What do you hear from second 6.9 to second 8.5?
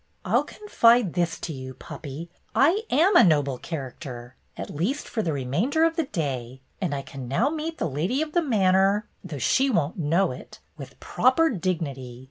I can now meet the lady of the ii8 BETTY